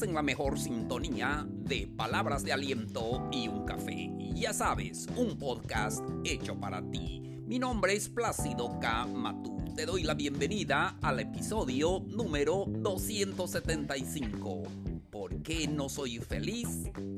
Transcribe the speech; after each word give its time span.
en 0.00 0.14
la 0.14 0.22
mejor 0.22 0.58
sintonía 0.58 1.46
de 1.46 1.86
palabras 1.86 2.42
de 2.44 2.54
aliento 2.54 3.28
y 3.30 3.46
un 3.46 3.66
café. 3.66 4.10
Ya 4.34 4.54
sabes, 4.54 5.06
un 5.18 5.36
podcast 5.36 6.02
hecho 6.24 6.58
para 6.58 6.80
ti. 6.90 7.20
Mi 7.44 7.58
nombre 7.58 7.94
es 7.94 8.08
Plácido 8.08 8.78
K. 8.80 9.06
Matú. 9.06 9.62
Te 9.76 9.84
doy 9.84 10.04
la 10.04 10.14
bienvenida 10.14 10.96
al 11.02 11.20
episodio 11.20 12.02
número 12.06 12.64
275. 12.66 14.62
¿Por 15.10 15.42
qué 15.42 15.68
no 15.68 15.90
soy 15.90 16.16
feliz? 16.20 16.68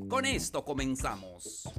Con 0.09 0.25
esto 0.25 0.65
comenzamos. 0.65 1.69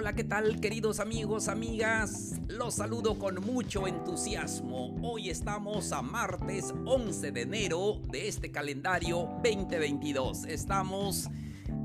Hola, 0.00 0.14
¿qué 0.14 0.22
tal 0.22 0.60
queridos 0.60 1.00
amigos, 1.00 1.48
amigas? 1.48 2.36
Los 2.46 2.74
saludo 2.74 3.18
con 3.18 3.44
mucho 3.44 3.88
entusiasmo. 3.88 4.94
Hoy 5.02 5.28
estamos 5.28 5.90
a 5.90 6.02
martes 6.02 6.72
11 6.86 7.32
de 7.32 7.42
enero 7.42 8.00
de 8.08 8.28
este 8.28 8.52
calendario 8.52 9.28
2022. 9.42 10.44
Estamos 10.44 11.28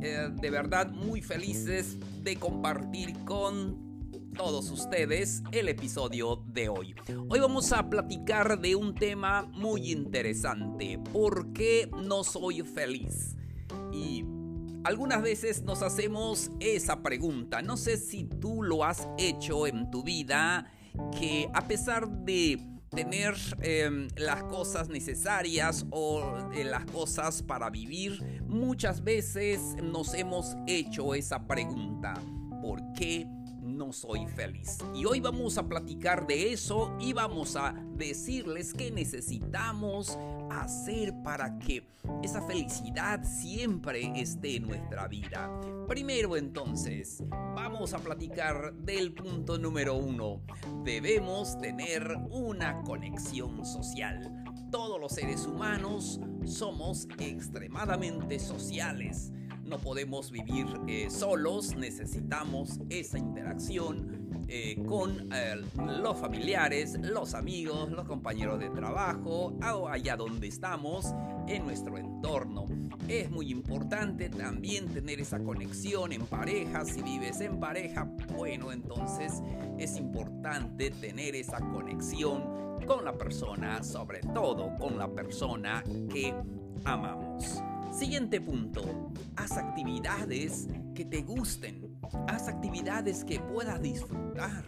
eh, 0.04 0.30
de 0.32 0.50
verdad 0.52 0.92
muy 0.92 1.24
felices 1.24 1.98
de 2.22 2.36
compartir 2.36 3.18
con 3.26 4.12
todos 4.38 4.70
ustedes 4.70 5.42
el 5.52 5.68
episodio 5.68 6.44
de 6.46 6.70
hoy. 6.70 6.94
Hoy 7.30 7.40
vamos 7.40 7.72
a 7.72 7.90
platicar 7.90 8.62
de 8.62 8.76
un 8.76 8.94
tema 8.94 9.50
muy 9.54 9.92
interesante. 9.92 11.00
¿Por 11.12 11.52
qué 11.52 11.90
no 12.04 12.24
soy 12.24 12.62
feliz? 12.62 13.36
Y 13.92 14.24
algunas 14.84 15.22
veces 15.22 15.64
nos 15.64 15.82
hacemos 15.82 16.52
esa 16.60 17.02
pregunta. 17.02 17.62
No 17.62 17.78
sé 17.78 17.98
si 17.98 18.26
tú 18.26 18.64
lo 18.64 18.84
has 18.84 19.08
hecho 19.18 19.68
en 19.68 19.90
tu 19.90 20.04
vida, 20.04 20.72
que 21.18 21.50
a 21.54 21.68
pesar 21.68 22.08
de 22.10 22.60
tener 22.90 23.36
em, 23.62 24.08
las 24.18 24.44
cosas 24.44 24.90
necesarias 24.90 25.86
o 25.90 26.52
eh, 26.54 26.64
las 26.64 26.86
cosas 26.86 27.42
para 27.42 27.70
vivir, 27.70 28.42
muchas 28.48 29.04
veces 29.04 29.60
nos 29.82 30.14
hemos 30.14 30.56
hecho 30.68 31.16
esa 31.16 31.48
pregunta. 31.48 32.14
¿Por 32.62 32.80
qué? 32.94 33.28
No 33.74 33.92
soy 33.92 34.26
feliz. 34.28 34.78
Y 34.94 35.06
hoy 35.06 35.20
vamos 35.20 35.58
a 35.58 35.68
platicar 35.68 36.28
de 36.28 36.54
eso 36.54 36.96
y 37.00 37.14
vamos 37.14 37.56
a 37.56 37.74
decirles 37.96 38.74
qué 38.74 38.92
necesitamos 38.92 40.18
hacer 40.52 41.14
para 41.24 41.58
que 41.60 41.88
esa 42.22 42.42
felicidad 42.42 43.24
siempre 43.24 44.12
esté 44.16 44.58
en 44.58 44.68
nuestra 44.68 45.08
vida. 45.08 45.50
Primero 45.88 46.38
entonces, 46.38 47.24
vamos 47.30 47.94
a 47.94 48.00
platicar 48.00 48.74
del 48.74 49.14
punto 49.14 49.58
número 49.58 49.96
uno. 49.96 50.42
Debemos 50.84 51.58
tener 51.60 52.16
una 52.30 52.82
conexión 52.84 53.66
social. 53.66 54.44
Todos 54.72 55.00
los 55.00 55.14
seres 55.14 55.46
humanos 55.46 56.20
somos 56.46 57.08
extremadamente 57.20 58.40
sociales 58.40 59.32
no 59.66 59.80
podemos 59.80 60.32
vivir 60.32 60.68
eh, 60.88 61.10
solos, 61.10 61.76
necesitamos 61.76 62.80
esa 62.90 63.18
interacción 63.18 64.24
eh, 64.48 64.84
con 64.88 65.32
eh, 65.34 65.56
los 66.02 66.18
familiares, 66.20 66.98
los 67.02 67.34
amigos, 67.34 67.90
los 67.92 68.06
compañeros 68.06 68.60
de 68.60 68.70
trabajo, 68.70 69.58
allá 69.90 70.16
donde 70.16 70.48
estamos, 70.48 71.14
en 71.48 71.66
nuestro 71.66 71.98
entorno. 71.98 72.66
Es 73.08 73.30
muy 73.30 73.52
importante 73.52 74.30
también 74.30 74.88
tener 74.88 75.20
esa 75.20 75.40
conexión 75.40 76.14
en 76.14 76.26
pareja. 76.26 76.86
Si 76.86 77.02
vives 77.02 77.42
en 77.42 77.60
pareja, 77.60 78.10
bueno, 78.36 78.72
entonces 78.72 79.42
es 79.78 79.98
importante 79.98 80.92
tener 80.92 81.36
esa 81.36 81.60
conexión 81.60 82.44
con 82.86 83.06
la 83.06 83.18
persona, 83.18 83.84
sobre 83.84 84.20
todo 84.20 84.76
con 84.78 84.98
la 84.98 85.08
persona 85.08 85.84
que 86.10 86.34
amamos. 86.86 87.23
Siguiente 87.94 88.42
punto, 88.42 89.12
haz 89.36 89.56
actividades 89.56 90.68
que 90.96 91.06
te 91.06 91.22
gusten, 91.22 91.96
haz 92.28 92.48
actividades 92.48 93.24
que 93.24 93.40
puedas 93.40 93.80
disfrutar. 93.84 94.64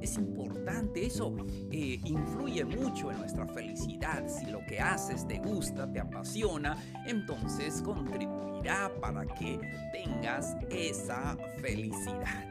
Es 0.00 0.16
importante, 0.16 1.06
eso 1.06 1.36
eh, 1.70 2.00
influye 2.04 2.64
mucho 2.64 3.12
en 3.12 3.18
nuestra 3.20 3.46
felicidad. 3.46 4.26
Si 4.26 4.46
lo 4.46 4.58
que 4.66 4.80
haces 4.80 5.28
te 5.28 5.38
gusta, 5.38 5.90
te 5.92 6.00
apasiona, 6.00 6.76
entonces 7.06 7.80
contribuirá 7.82 8.90
para 9.00 9.24
que 9.26 9.60
tengas 9.92 10.56
esa 10.68 11.36
felicidad. 11.60 12.44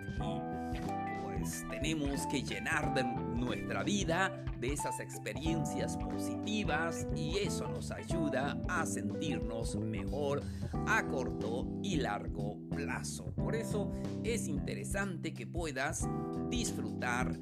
Pues, 1.24 1.66
tenemos 1.70 2.26
que 2.28 2.42
llenar 2.42 2.94
de 2.94 3.04
nuestra 3.04 3.84
vida 3.84 4.46
de 4.60 4.74
esas 4.74 5.00
experiencias 5.00 5.98
positivas 5.98 7.08
y 7.16 7.38
eso 7.40 7.68
nos 7.68 7.92
ayuda 7.92 8.58
a 8.68 8.86
sentirnos 8.86 9.76
mejor 9.76 10.42
a 10.88 11.06
corto 11.08 11.68
y 11.84 11.98
largo 11.98 12.58
plazo. 12.70 13.34
Por 13.36 13.56
eso 13.56 13.92
es 14.24 14.48
interesante 14.48 15.34
que 15.34 15.48
puedas 15.48 16.08
disfrutar 16.50 17.38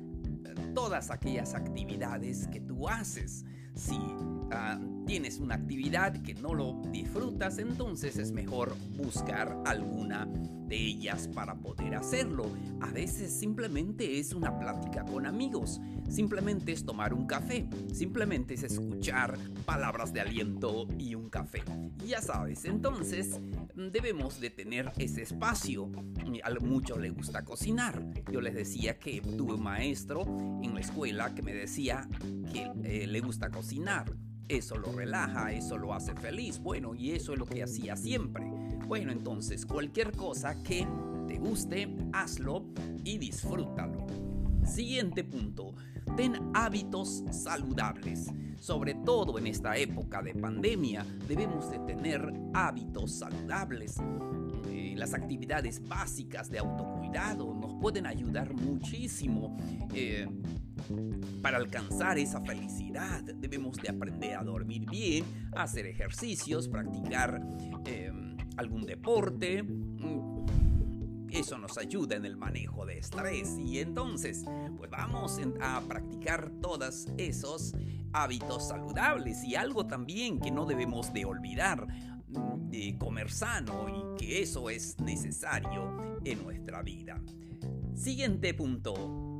todas 0.74 1.12
aquellas 1.12 1.54
actividades 1.54 2.48
que 2.48 2.60
tú 2.60 2.88
haces. 2.88 3.46
Si 3.76 4.00
ah, 4.52 4.80
tienes 5.06 5.40
una 5.40 5.56
actividad 5.56 6.22
que 6.22 6.36
no 6.36 6.54
lo 6.54 6.82
disfrutas, 6.92 7.58
entonces 7.58 8.18
es 8.18 8.32
mejor 8.32 8.76
buscar 8.96 9.58
alguna 9.66 10.28
de 10.68 10.78
ellas 10.78 11.28
para 11.28 11.56
poder 11.56 11.96
hacerlo. 11.96 12.46
A 12.82 12.92
veces 12.92 13.32
simplemente 13.32 14.20
es 14.20 14.34
una 14.34 14.58
plática 14.60 15.06
con 15.06 15.26
amigos, 15.26 15.82
simplemente 16.10 16.72
es 16.72 16.86
tomar 16.86 17.14
un 17.14 17.26
café, 17.26 17.68
simplemente 17.92 18.54
es 18.54 18.64
escuchar 18.64 19.38
palabras 19.66 20.14
de 20.14 20.22
aliento 20.22 20.88
y 20.98 21.16
un 21.16 21.30
café. 21.30 21.64
Ya 22.06 22.22
sabes, 22.22 22.66
entonces 22.66 23.40
debemos 23.76 24.40
de 24.40 24.50
tener 24.50 24.92
ese 24.98 25.22
espacio. 25.22 25.92
A 26.44 26.50
muchos 26.60 27.00
les 27.00 27.14
gusta 27.14 27.44
cocinar. 27.44 28.04
Yo 28.32 28.42
les 28.42 28.54
decía 28.54 29.00
que 29.00 29.22
tuve 29.22 29.54
un 29.54 29.64
maestro 29.64 30.24
en 30.62 30.74
la 30.74 30.82
escuela 30.82 31.34
que 31.34 31.42
me 31.42 31.54
decía 31.54 32.08
que 32.52 32.70
eh, 32.84 33.08
le 33.08 33.20
gusta 33.22 33.50
cocinar 33.50 34.06
eso 34.50 34.78
lo 34.78 34.92
relaja, 34.92 35.52
eso 35.52 35.78
lo 35.78 35.94
hace 35.94 36.14
feliz. 36.16 36.60
Bueno, 36.60 36.96
y 36.96 37.12
eso 37.12 37.34
es 37.34 37.40
lo 37.40 37.46
que 37.46 37.64
hacía 37.64 37.96
siempre. 37.96 38.53
Bueno, 38.94 39.12
entonces 39.12 39.66
cualquier 39.66 40.12
cosa 40.12 40.62
que 40.62 40.88
te 41.28 41.40
guste, 41.40 41.96
hazlo 42.14 42.68
y 43.04 43.18
disfrútalo. 43.18 44.06
Siguiente 44.64 45.24
punto, 45.24 45.74
ten 46.16 46.52
hábitos 46.54 47.24
saludables. 47.32 48.28
Sobre 48.60 48.94
todo 48.94 49.40
en 49.40 49.48
esta 49.48 49.76
época 49.78 50.22
de 50.22 50.36
pandemia, 50.36 51.04
debemos 51.28 51.72
de 51.72 51.80
tener 51.80 52.32
hábitos 52.54 53.14
saludables. 53.14 53.96
Eh, 54.70 54.94
las 54.96 55.16
actividades 55.16 55.82
básicas 55.88 56.52
de 56.52 56.60
autocuidado 56.60 57.52
nos 57.56 57.74
pueden 57.82 58.06
ayudar 58.06 58.54
muchísimo. 58.54 59.58
Eh, 59.96 60.28
para 61.42 61.58
alcanzar 61.58 62.20
esa 62.20 62.42
felicidad 62.42 63.24
debemos 63.24 63.76
de 63.78 63.90
aprender 63.90 64.36
a 64.36 64.44
dormir 64.44 64.86
bien, 64.88 65.26
hacer 65.56 65.88
ejercicios, 65.88 66.68
practicar 66.68 67.42
em, 67.86 68.33
algún 68.58 68.84
deporte. 68.86 69.64
Eso 71.30 71.58
nos 71.58 71.78
ayuda 71.80 72.16
en 72.16 72.26
el 72.26 72.38
manejo 72.38 72.86
de 72.86 73.00
estrés 73.00 73.58
y 73.58 73.80
entonces 73.80 74.46
pues 74.78 74.92
vamos 74.92 75.40
a 75.62 75.82
practicar 75.82 76.52
todos 76.62 77.08
esos 77.18 77.74
hábitos 78.12 78.68
saludables 78.68 79.44
y 79.44 79.56
algo 79.56 79.88
también 79.88 80.40
que 80.40 80.52
no 80.52 80.68
debemos 80.68 81.12
de 81.12 81.26
olvidar 81.26 81.88
de 82.70 82.96
comer 83.00 83.32
sano 83.32 83.88
y 83.90 84.18
que 84.20 84.42
eso 84.42 84.70
es 84.70 85.00
necesario 85.00 86.20
en 86.24 86.44
nuestra 86.44 86.84
vida. 86.84 87.22
Siguiente 87.96 88.54
punto, 88.54 89.33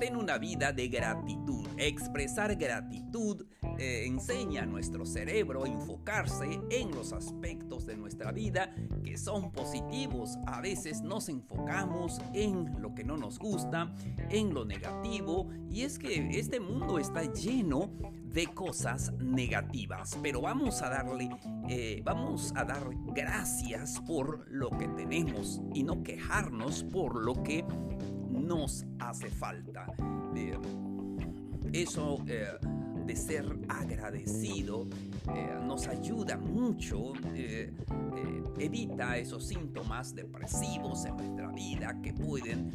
ten 0.00 0.16
una 0.16 0.38
vida 0.38 0.72
de 0.72 0.88
gratitud. 0.88 1.68
Expresar 1.76 2.56
gratitud 2.56 3.44
eh, 3.78 4.06
enseña 4.06 4.62
a 4.62 4.66
nuestro 4.66 5.04
cerebro 5.04 5.64
a 5.64 5.68
enfocarse 5.68 6.58
en 6.70 6.90
los 6.90 7.12
aspectos 7.12 7.84
de 7.84 7.98
nuestra 7.98 8.32
vida 8.32 8.74
que 9.04 9.18
son 9.18 9.52
positivos. 9.52 10.38
A 10.46 10.62
veces 10.62 11.02
nos 11.02 11.28
enfocamos 11.28 12.18
en 12.32 12.80
lo 12.80 12.94
que 12.94 13.04
no 13.04 13.18
nos 13.18 13.38
gusta, 13.38 13.94
en 14.30 14.54
lo 14.54 14.64
negativo, 14.64 15.50
y 15.68 15.82
es 15.82 15.98
que 15.98 16.30
este 16.30 16.60
mundo 16.60 16.98
está 16.98 17.30
lleno 17.32 17.90
de 18.24 18.46
cosas 18.46 19.12
negativas, 19.18 20.16
pero 20.22 20.40
vamos 20.40 20.82
a 20.82 20.88
darle, 20.88 21.28
eh, 21.68 22.00
vamos 22.04 22.52
a 22.54 22.64
dar 22.64 22.88
gracias 23.12 24.00
por 24.06 24.48
lo 24.48 24.70
que 24.70 24.86
tenemos 24.88 25.60
y 25.74 25.82
no 25.82 26.02
quejarnos 26.02 26.84
por 26.84 27.20
lo 27.20 27.42
que 27.42 27.64
nos 28.50 28.84
hace 28.98 29.30
falta. 29.30 29.86
Eso 31.72 32.18
eh, 32.26 32.48
de 33.06 33.14
ser 33.14 33.46
agradecido 33.68 34.88
eh, 35.32 35.56
nos 35.64 35.86
ayuda 35.86 36.36
mucho, 36.36 37.12
eh, 37.32 37.72
evita 38.58 39.18
esos 39.18 39.46
síntomas 39.46 40.16
depresivos 40.16 41.04
en 41.04 41.16
nuestra 41.16 41.46
vida 41.52 41.96
que 42.02 42.12
pueden 42.12 42.72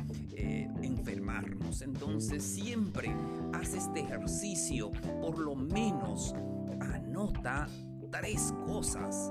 enfermarnos. 0.82 1.82
Entonces 1.82 2.42
siempre 2.42 3.14
haz 3.52 3.74
este 3.74 4.00
ejercicio, 4.00 4.94
por 5.20 5.38
lo 5.40 5.58
menos 5.58 6.34
anota 6.80 7.68
tres 8.12 8.54
cosas 8.66 9.30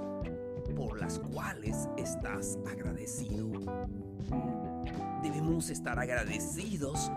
por 0.75 1.00
las 1.00 1.19
cuales 1.19 1.88
estás 1.97 2.59
agradecido. 2.71 3.49
Debemos 5.23 5.71
estar 5.71 5.99
agradecidos 5.99 7.11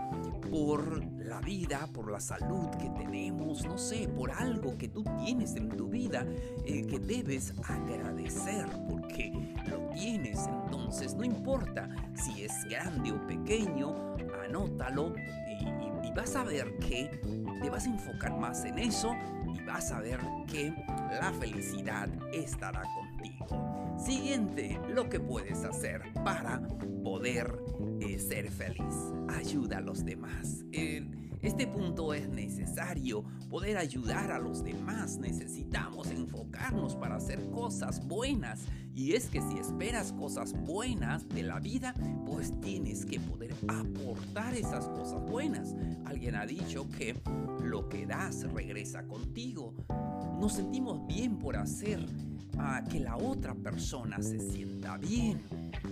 por 0.50 1.04
la 1.18 1.40
vida, 1.40 1.88
por 1.92 2.10
la 2.10 2.20
salud 2.20 2.68
que 2.80 2.88
tenemos, 2.90 3.64
no 3.66 3.76
sé, 3.76 4.08
por 4.08 4.30
algo 4.30 4.78
que 4.78 4.88
tú 4.88 5.04
tienes 5.24 5.56
en 5.56 5.68
tu 5.68 5.88
vida 5.88 6.24
eh, 6.64 6.86
que 6.86 6.98
debes 6.98 7.52
agradecer 7.64 8.66
porque 8.88 9.32
lo 9.68 9.90
tienes. 9.90 10.46
Entonces, 10.46 11.14
no 11.14 11.24
importa 11.24 11.88
si 12.14 12.44
es 12.44 12.52
grande 12.64 13.12
o 13.12 13.26
pequeño, 13.26 14.14
anótalo 14.44 15.14
y, 15.46 16.06
y 16.06 16.12
vas 16.12 16.34
a 16.36 16.44
ver 16.44 16.78
que 16.78 17.20
te 17.60 17.70
vas 17.70 17.86
a 17.86 17.90
enfocar 17.90 18.38
más 18.38 18.64
en 18.64 18.78
eso 18.78 19.14
y 19.52 19.60
vas 19.64 19.92
a 19.92 20.00
ver 20.00 20.20
que 20.46 20.72
la 21.20 21.32
felicidad 21.38 22.08
estará 22.32 22.82
contigo. 22.82 23.07
Siguiente, 23.98 24.80
lo 24.94 25.08
que 25.08 25.20
puedes 25.20 25.64
hacer 25.64 26.02
para 26.24 26.60
poder 27.02 27.58
eh, 28.00 28.18
ser 28.18 28.50
feliz. 28.50 28.94
Ayuda 29.28 29.78
a 29.78 29.80
los 29.80 30.04
demás. 30.04 30.64
Este 31.42 31.66
punto 31.68 32.14
es 32.14 32.28
necesario 32.28 33.22
poder 33.48 33.76
ayudar 33.76 34.32
a 34.32 34.38
los 34.38 34.64
demás. 34.64 35.18
Necesitamos 35.18 36.10
enfocarnos 36.10 36.96
para 36.96 37.16
hacer 37.16 37.50
cosas 37.50 38.06
buenas. 38.06 38.64
Y 38.94 39.14
es 39.14 39.26
que 39.26 39.40
si 39.42 39.58
esperas 39.58 40.12
cosas 40.12 40.52
buenas 40.52 41.28
de 41.28 41.44
la 41.44 41.60
vida, 41.60 41.94
pues 42.26 42.52
tienes 42.60 43.04
que 43.04 43.20
poder 43.20 43.54
aportar 43.68 44.54
esas 44.54 44.88
cosas 44.88 45.24
buenas. 45.26 45.76
Alguien 46.04 46.34
ha 46.34 46.46
dicho 46.46 46.88
que 46.88 47.14
lo 47.62 47.88
que 47.88 48.06
das 48.06 48.42
regresa 48.52 49.06
contigo. 49.06 49.74
Nos 50.40 50.54
sentimos 50.54 51.06
bien 51.06 51.38
por 51.38 51.56
hacer 51.56 52.04
a 52.58 52.82
que 52.84 53.00
la 53.00 53.16
otra 53.16 53.54
persona 53.54 54.20
se 54.22 54.38
sienta 54.38 54.96
bien. 54.96 55.42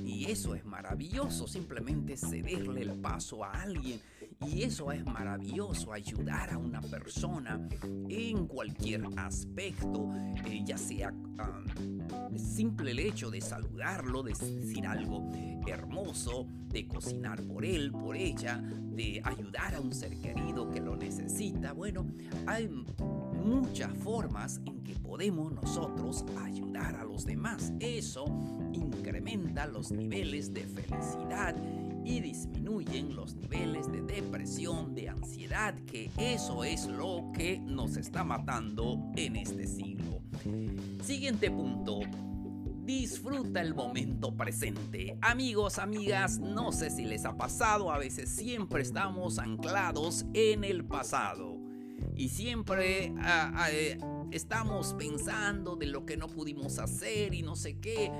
Y 0.04 0.30
eso 0.30 0.54
es 0.54 0.64
maravilloso, 0.64 1.46
simplemente 1.46 2.16
cederle 2.16 2.82
el 2.82 2.94
paso 3.00 3.44
a 3.44 3.52
alguien. 3.52 4.00
Y 4.46 4.62
eso 4.62 4.92
es 4.92 5.04
maravilloso, 5.04 5.92
ayudar 5.92 6.50
a 6.50 6.58
una 6.58 6.80
persona 6.82 7.66
en 8.08 8.46
cualquier 8.46 9.04
aspecto, 9.16 10.10
eh, 10.44 10.62
ya 10.64 10.76
sea 10.76 11.12
simple 12.36 12.90
el 12.90 12.98
hecho 12.98 13.30
de 13.30 13.40
saludarlo, 13.40 14.22
de 14.22 14.32
decir 14.32 14.86
algo 14.86 15.30
hermoso, 15.66 16.46
de 16.68 16.86
cocinar 16.86 17.42
por 17.42 17.64
él, 17.64 17.90
por 17.92 18.16
ella, 18.16 18.58
de 18.58 19.20
ayudar 19.24 19.74
a 19.74 19.80
un 19.80 19.92
ser 19.92 20.18
querido 20.20 20.70
que 20.70 20.80
lo 20.80 20.96
necesita. 20.96 21.72
Bueno, 21.72 22.06
hay 22.46 22.68
muchas 23.46 23.96
formas 23.98 24.60
en 24.66 24.82
que 24.82 24.94
podemos 24.96 25.52
nosotros 25.52 26.24
ayudar 26.42 26.96
a 26.96 27.04
los 27.04 27.24
demás. 27.24 27.72
Eso 27.78 28.24
incrementa 28.72 29.66
los 29.66 29.92
niveles 29.92 30.52
de 30.52 30.62
felicidad 30.62 31.54
y 32.04 32.20
disminuyen 32.20 33.14
los 33.14 33.34
niveles 33.36 33.90
de 33.90 34.02
depresión, 34.02 34.94
de 34.94 35.08
ansiedad, 35.08 35.74
que 35.86 36.10
eso 36.18 36.64
es 36.64 36.86
lo 36.86 37.30
que 37.32 37.58
nos 37.58 37.96
está 37.96 38.24
matando 38.24 39.10
en 39.16 39.36
este 39.36 39.66
siglo. 39.66 40.20
Siguiente 41.02 41.50
punto. 41.50 42.00
Disfruta 42.84 43.60
el 43.60 43.74
momento 43.74 44.36
presente. 44.36 45.18
Amigos, 45.20 45.78
amigas, 45.78 46.38
no 46.38 46.70
sé 46.70 46.90
si 46.90 47.04
les 47.04 47.24
ha 47.24 47.36
pasado, 47.36 47.90
a 47.90 47.98
veces 47.98 48.30
siempre 48.30 48.82
estamos 48.82 49.40
anclados 49.40 50.24
en 50.34 50.62
el 50.62 50.84
pasado 50.84 51.55
y 52.16 52.30
siempre 52.30 53.12
eh, 53.70 53.98
estamos 54.30 54.94
pensando 54.94 55.76
de 55.76 55.86
lo 55.86 56.06
que 56.06 56.16
no 56.16 56.28
pudimos 56.28 56.78
hacer 56.78 57.34
y 57.34 57.42
no 57.42 57.56
sé 57.56 57.78
qué. 57.78 58.10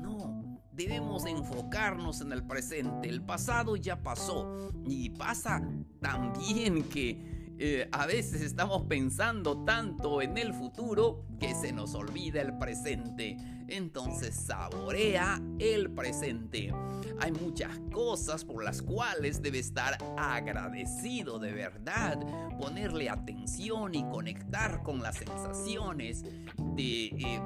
No, 0.00 0.60
debemos 0.72 1.26
enfocarnos 1.26 2.20
en 2.20 2.32
el 2.32 2.46
presente. 2.46 3.08
El 3.08 3.22
pasado 3.22 3.76
ya 3.76 4.02
pasó 4.02 4.70
y 4.86 5.10
pasa 5.10 5.60
también 6.00 6.84
que 6.84 7.39
eh, 7.62 7.86
a 7.92 8.06
veces 8.06 8.40
estamos 8.40 8.84
pensando 8.84 9.66
tanto 9.66 10.22
en 10.22 10.38
el 10.38 10.54
futuro 10.54 11.26
que 11.38 11.54
se 11.54 11.72
nos 11.72 11.94
olvida 11.94 12.40
el 12.40 12.56
presente. 12.56 13.36
Entonces 13.68 14.34
saborea 14.34 15.38
el 15.58 15.90
presente. 15.90 16.72
Hay 17.20 17.32
muchas 17.32 17.78
cosas 17.92 18.46
por 18.46 18.64
las 18.64 18.80
cuales 18.80 19.42
debe 19.42 19.58
estar 19.58 19.98
agradecido 20.16 21.38
de 21.38 21.52
verdad. 21.52 22.18
Ponerle 22.58 23.10
atención 23.10 23.94
y 23.94 24.04
conectar 24.04 24.82
con 24.82 25.02
las 25.02 25.18
sensaciones. 25.18 26.24
De, 26.56 27.08
eh, 27.08 27.42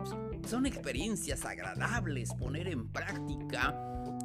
son 0.46 0.66
experiencias 0.66 1.44
agradables. 1.44 2.32
Poner 2.34 2.68
en 2.68 2.88
práctica 2.88 3.76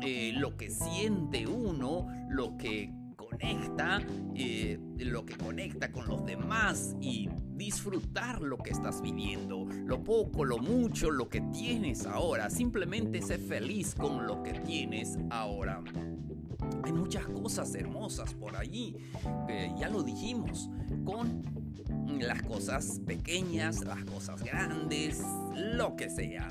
eh, 0.04 0.34
lo 0.36 0.56
que 0.56 0.70
siente 0.70 1.48
uno, 1.48 2.06
lo 2.30 2.58
que 2.58 2.94
conecta, 3.40 4.02
eh, 4.36 4.80
lo 4.98 5.26
que 5.26 5.36
conecta 5.38 5.92
con 5.92 6.08
los 6.08 6.26
demás 6.26 6.96
y 7.02 7.30
disfrutar 7.56 8.42
lo 8.42 8.58
que 8.58 8.72
estás 8.72 9.02
viviendo, 9.02 9.66
lo 9.86 10.04
poco, 10.04 10.44
lo 10.46 10.58
mucho, 10.58 11.10
lo 11.12 11.30
que 11.30 11.42
tienes 11.54 12.06
ahora. 12.06 12.50
Simplemente 12.50 13.22
sé 13.22 13.38
feliz 13.38 13.96
con 13.96 14.28
lo 14.28 14.44
que 14.44 14.54
tienes 14.54 15.18
ahora. 15.30 15.82
Hay 16.84 16.92
muchas 16.92 17.26
cosas 17.28 17.74
hermosas 17.76 18.34
por 18.34 18.56
allí, 18.56 18.96
ya 19.78 19.90
lo 19.90 20.04
dijimos, 20.04 20.70
con 21.06 21.42
las 22.20 22.42
cosas 22.44 23.02
pequeñas, 23.06 23.84
las 23.86 24.04
cosas 24.04 24.44
grandes, 24.44 25.24
lo 25.56 25.96
que 25.96 26.10
sea. 26.10 26.48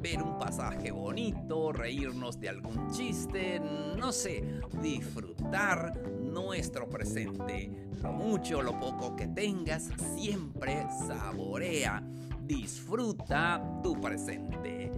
Ver 0.00 0.22
un 0.22 0.38
pasaje 0.38 0.90
bonito, 0.90 1.72
reírnos 1.72 2.38
de 2.38 2.50
algún 2.50 2.90
chiste, 2.90 3.60
no 3.96 4.12
sé, 4.12 4.44
disfrutar 4.82 5.94
nuestro 6.34 6.88
presente. 6.90 7.70
Lo 8.02 8.12
mucho, 8.12 8.60
lo 8.60 8.78
poco 8.78 9.16
que 9.16 9.28
tengas, 9.28 9.88
siempre 10.16 10.84
saborea, 11.06 12.02
disfruta 12.42 13.62
tu 13.82 13.98
presente. 14.00 14.92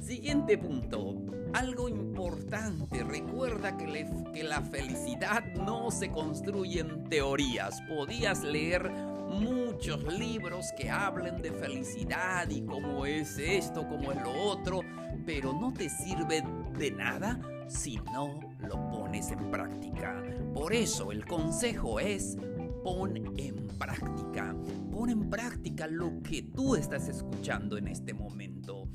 Siguiente 0.00 0.58
punto. 0.58 1.16
Algo 1.54 1.88
importante, 1.88 3.02
recuerda 3.02 3.76
que, 3.78 4.06
que, 4.34 4.44
la 4.44 4.60
felicidad 4.60 5.42
no 5.54 5.90
se 5.90 6.10
construye 6.10 6.80
en 6.80 7.08
teorías. 7.08 7.80
Podías 7.88 8.44
leer 8.44 8.90
muchos 8.90 10.04
libros 10.12 10.66
que 10.76 10.90
hablen 10.90 11.40
de 11.40 11.50
felicidad 11.52 12.48
y 12.50 12.60
cómo 12.60 13.06
es 13.06 13.38
esto, 13.38 13.88
cómo 13.88 14.12
es 14.12 14.22
lo 14.22 14.32
otro, 14.32 14.80
pero 15.24 15.54
no 15.54 15.72
te 15.72 15.88
sirve 15.88 16.44
de 16.78 16.90
nada 16.90 17.40
si 17.68 17.96
no 18.12 18.40
lo 18.60 18.90
pones 18.90 19.30
en 19.30 19.50
práctica. 19.50 20.22
Por 20.54 20.72
eso 20.72 21.12
el 21.12 21.24
consejo 21.24 22.00
es 22.00 22.36
pon 22.82 23.16
en 23.38 23.66
práctica. 23.78 24.54
Pon 24.90 25.10
en 25.10 25.30
práctica 25.30 25.86
lo 25.86 26.22
que 26.22 26.42
tú 26.42 26.74
estás 26.74 27.08
escuchando 27.08 27.76
en 27.76 27.88
este 27.88 28.14
momento. 28.14 28.88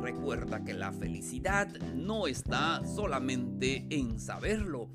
Recuerda 0.00 0.64
que 0.64 0.74
la 0.74 0.92
felicidad 0.92 1.68
no 1.94 2.26
está 2.26 2.84
solamente 2.86 3.86
en 3.90 4.20
saberlo, 4.20 4.90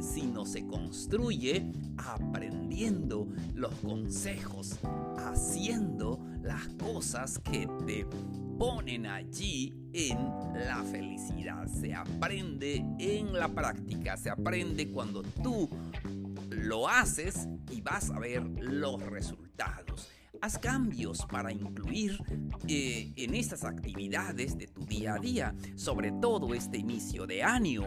sino 0.00 0.44
se 0.44 0.66
construye 0.66 1.70
aprendiendo 1.96 3.28
los 3.54 3.74
consejos, 3.76 4.78
haciendo 5.16 6.20
las 6.46 6.66
cosas 6.78 7.40
que 7.40 7.68
te 7.86 8.06
ponen 8.58 9.06
allí 9.06 9.74
en 9.92 10.16
la 10.66 10.82
felicidad. 10.84 11.66
Se 11.66 11.92
aprende 11.94 12.84
en 12.98 13.32
la 13.32 13.48
práctica, 13.48 14.16
se 14.16 14.30
aprende 14.30 14.88
cuando 14.88 15.22
tú 15.22 15.68
lo 16.50 16.88
haces 16.88 17.48
y 17.70 17.80
vas 17.80 18.10
a 18.10 18.18
ver 18.18 18.42
los 18.60 19.02
resultados. 19.02 20.08
Haz 20.40 20.58
cambios 20.58 21.26
para 21.26 21.50
incluir 21.50 22.18
eh, 22.68 23.12
en 23.16 23.34
estas 23.34 23.64
actividades 23.64 24.56
de 24.56 24.66
tu 24.66 24.84
día 24.84 25.14
a 25.14 25.18
día, 25.18 25.54
sobre 25.74 26.12
todo 26.12 26.54
este 26.54 26.78
inicio 26.78 27.26
de 27.26 27.42
año. 27.42 27.86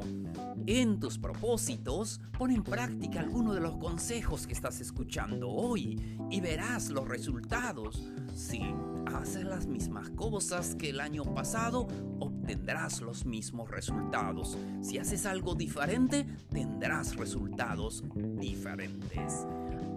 En 0.68 1.00
tus 1.00 1.18
propósitos, 1.18 2.22
pon 2.38 2.52
en 2.52 2.64
práctica 2.64 3.20
alguno 3.20 3.54
de 3.54 3.62
los 3.62 3.78
consejos 3.78 4.46
que 4.46 4.54
estás 4.54 4.82
escuchando 4.82 5.50
hoy 5.50 6.18
y 6.30 6.42
verás 6.42 6.90
los 6.90 7.08
resultados. 7.08 8.04
Si 8.36 8.62
haces 9.06 9.46
las 9.46 9.68
mismas 9.68 10.10
cosas 10.12 10.76
que 10.76 10.90
el 10.92 11.00
año 11.00 11.24
pasado, 11.34 11.88
obtendrás 12.20 13.02
los 13.02 13.26
mismos 13.26 13.70
resultados. 13.70 14.58
Si 14.82 14.98
haces 14.98 15.26
algo 15.26 15.56
diferente, 15.56 16.26
tendrás 16.50 17.16
resultados 17.16 18.04
diferentes. 18.16 19.46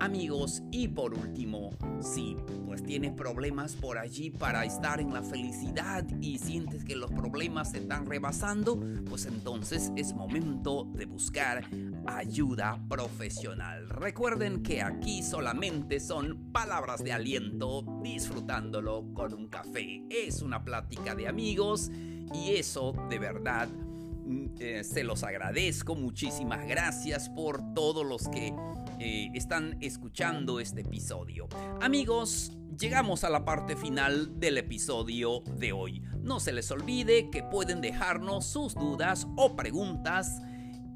Amigos, 0.02 0.64
y 0.72 0.88
por 0.88 1.14
último, 1.14 1.70
si 2.00 2.36
pues 2.66 2.82
tienes 2.82 3.12
problemas 3.12 3.76
por 3.76 3.98
allí 3.98 4.30
para 4.30 4.64
estar 4.64 5.00
en 5.00 5.14
la 5.14 5.22
felicidad 5.22 6.04
y 6.20 6.40
sientes 6.40 6.84
que 6.84 6.96
los 6.96 7.12
problemas 7.12 7.70
se 7.70 7.78
están 7.78 8.06
rebasando, 8.06 8.80
pues 9.08 9.26
entonces 9.26 9.92
es 9.94 10.12
momento 10.12 10.90
de 10.92 11.06
buscar 11.06 11.64
ayuda 12.04 12.84
profesional. 12.88 13.88
Recuerden 13.90 14.64
que 14.64 14.82
aquí 14.82 15.22
solamente 15.22 16.00
son 16.00 16.50
palabras 16.50 17.04
de 17.04 17.12
aliento, 17.12 17.84
disfrutándolo 18.02 19.06
con 19.14 19.32
un 19.32 19.46
café. 19.46 20.02
Es 20.10 20.42
una 20.42 20.64
plática 20.64 21.14
de 21.14 21.28
amigos 21.28 21.92
y 22.34 22.56
eso 22.56 22.92
de 23.08 23.20
verdad 23.20 23.68
mm, 23.68 24.46
eh, 24.58 24.82
se 24.82 25.04
los 25.04 25.22
agradezco. 25.22 25.94
Muchísimas 25.94 26.66
gracias 26.66 27.28
por 27.28 27.72
todos 27.72 28.04
los 28.04 28.26
que 28.26 28.52
eh, 29.04 29.32
están 29.34 29.78
escuchando 29.80 30.60
este 30.60 30.82
episodio. 30.82 31.48
Amigos, 31.80 32.52
llegamos 32.78 33.24
a 33.24 33.30
la 33.30 33.44
parte 33.44 33.74
final 33.74 34.38
del 34.38 34.58
episodio 34.58 35.42
de 35.58 35.72
hoy. 35.72 36.04
No 36.20 36.38
se 36.38 36.52
les 36.52 36.70
olvide 36.70 37.28
que 37.28 37.42
pueden 37.42 37.80
dejarnos 37.80 38.46
sus 38.46 38.74
dudas 38.76 39.26
o 39.36 39.56
preguntas 39.56 40.40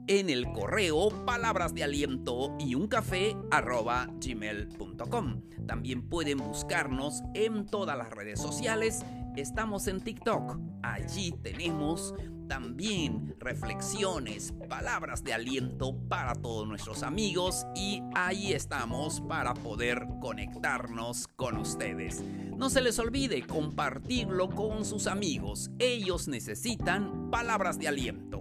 en 0.07 0.31
el 0.31 0.53
correo 0.53 1.09
palabras 1.27 1.75
de 1.75 1.83
aliento 1.83 2.57
y 2.61 2.77
un 2.77 2.87
café 2.87 3.37
gmail.com. 3.51 5.43
También 5.67 6.09
pueden 6.09 6.39
buscarnos 6.39 7.25
en 7.35 7.67
todas 7.67 7.99
las 7.99 8.11
redes 8.11 8.41
sociales. 8.41 9.05
Estamos 9.37 9.87
en 9.87 10.01
TikTok. 10.01 10.59
Allí 10.83 11.31
tenemos 11.43 12.15
también 12.49 13.35
reflexiones, 13.39 14.55
palabras 14.67 15.23
de 15.23 15.35
aliento 15.35 15.95
para 16.09 16.35
todos 16.35 16.67
nuestros 16.67 17.03
amigos 17.03 17.67
y 17.75 18.01
ahí 18.15 18.55
estamos 18.55 19.21
para 19.21 19.53
poder 19.53 20.07
conectarnos 20.23 21.29
con 21.37 21.59
ustedes. 21.59 22.23
No 22.57 22.71
se 22.71 22.81
les 22.81 22.99
olvide 22.99 23.47
compartirlo 23.47 24.49
con 24.49 24.87
sus 24.87 25.07
amigos, 25.07 25.71
ellos 25.79 26.29
necesitan 26.29 27.31
palabras 27.31 27.79
de 27.79 27.89
aliento. 27.89 28.41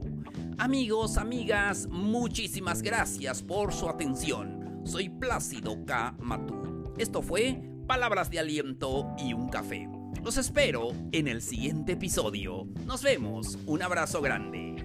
Amigos, 0.57 1.17
amigas, 1.17 1.87
muchísimas 1.87 2.81
gracias 2.81 3.43
por 3.43 3.73
su 3.73 3.89
atención. 3.89 4.81
Soy 4.85 5.09
Plácido 5.09 5.83
K. 5.85 6.15
Matú. 6.19 6.93
Esto 6.97 7.21
fue 7.21 7.61
Palabras 7.85 8.29
de 8.29 8.39
Aliento 8.39 9.13
y 9.17 9.33
un 9.33 9.49
Café. 9.49 9.94
Los 10.25 10.37
espero 10.37 10.87
en 11.11 11.27
el 11.27 11.39
siguiente 11.39 11.91
episodio. 11.91 12.65
Nos 12.87 13.03
vemos. 13.03 13.59
Un 13.67 13.83
abrazo 13.83 14.23
grande. 14.23 14.83